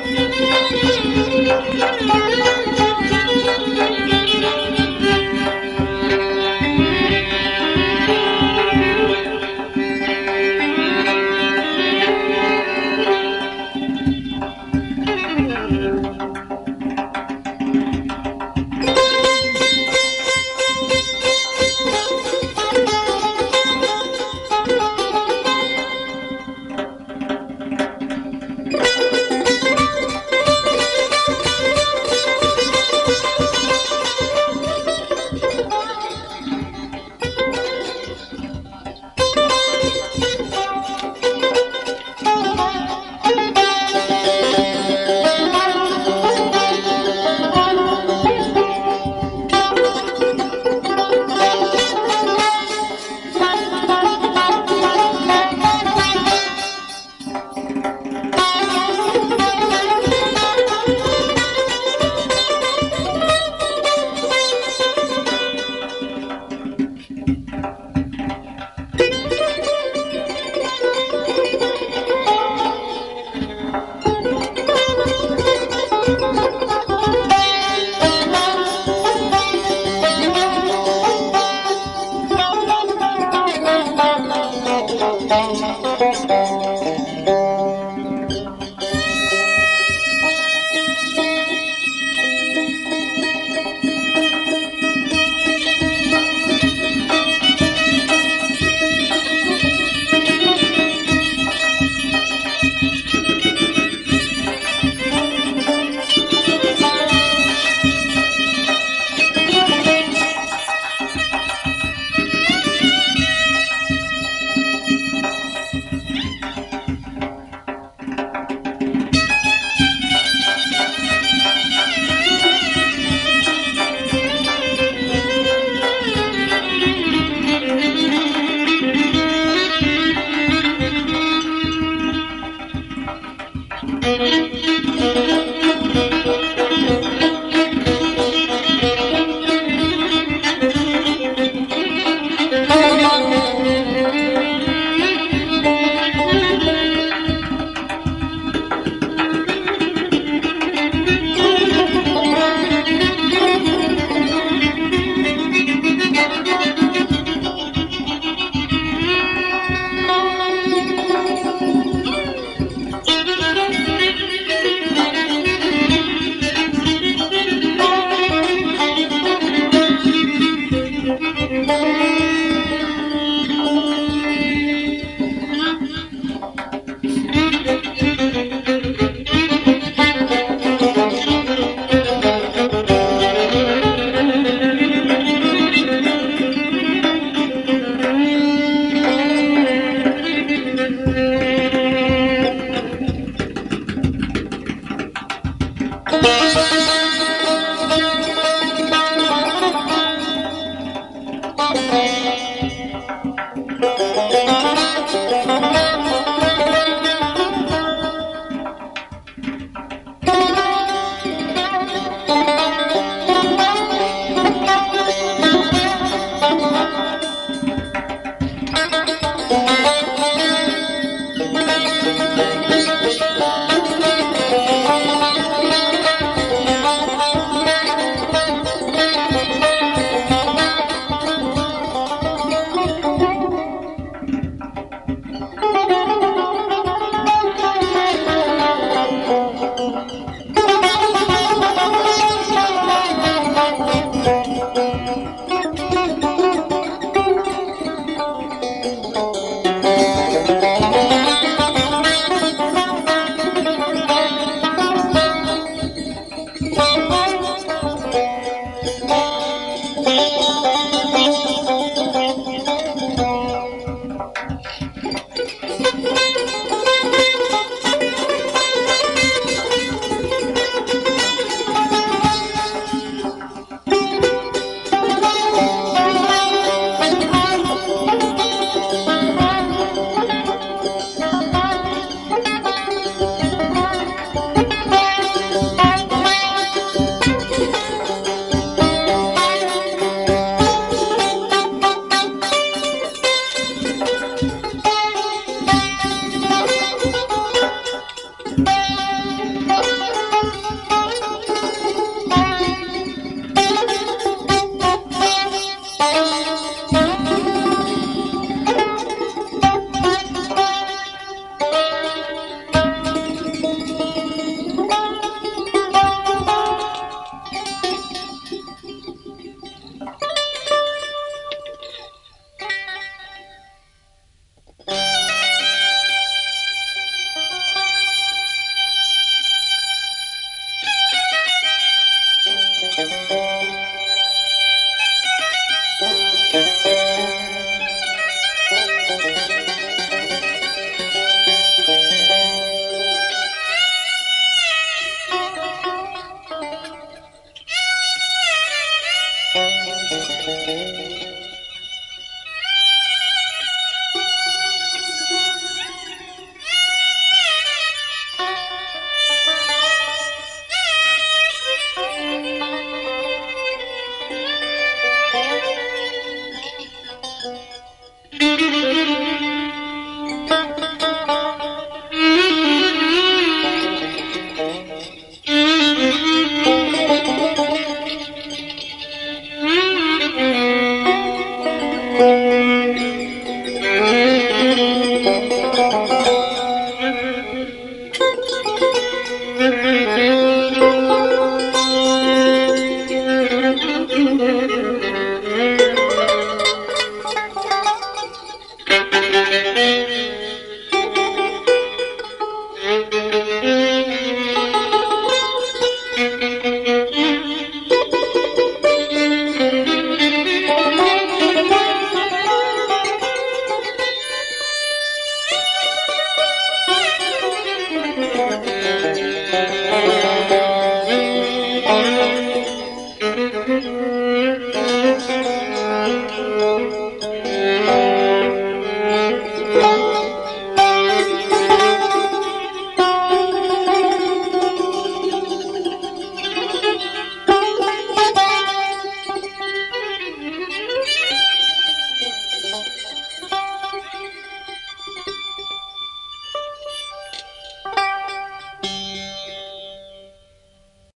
Música 0.00 0.51